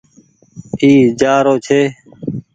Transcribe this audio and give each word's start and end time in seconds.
اي 0.81 0.91
جآرو 1.19 1.53
ڇي۔ 1.65 1.81